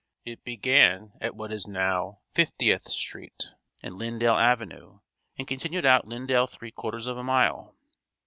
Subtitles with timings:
[0.25, 3.53] It began at what is now Fiftieth street
[3.83, 4.97] and Lyndale Avenue
[5.37, 7.75] and continued out Lyndale three quarters of a mile.